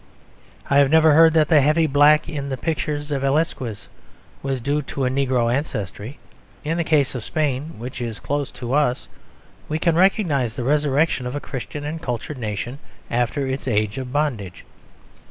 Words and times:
I 0.67 0.79
have 0.79 0.89
never 0.89 1.13
heard 1.13 1.33
that 1.35 1.47
the 1.47 1.61
heavy 1.61 1.85
black 1.85 2.27
in 2.27 2.49
the 2.49 2.57
pictures 2.57 3.11
of 3.11 3.21
Velasquez 3.21 3.87
was 4.41 4.59
due 4.59 4.81
to 4.81 5.05
a 5.05 5.11
negro 5.11 5.53
ancestry. 5.53 6.17
In 6.63 6.75
the 6.77 6.83
case 6.83 7.13
of 7.13 7.23
Spain, 7.23 7.75
which 7.77 8.01
is 8.01 8.19
close 8.19 8.51
to 8.53 8.73
us, 8.73 9.07
we 9.69 9.77
can 9.77 9.93
recognise 9.95 10.55
the 10.55 10.63
resurrection 10.63 11.27
of 11.27 11.35
a 11.35 11.39
Christian 11.39 11.85
and 11.85 12.01
cultured 12.01 12.39
nation 12.39 12.79
after 13.11 13.45
its 13.45 13.67
age 13.67 13.99
of 13.99 14.11
bondage. 14.11 14.65